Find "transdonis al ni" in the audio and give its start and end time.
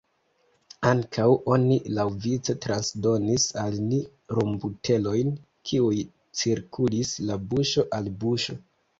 2.65-3.99